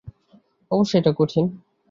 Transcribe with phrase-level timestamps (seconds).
[0.71, 1.45] অবশ্যই, এটা কঠিন।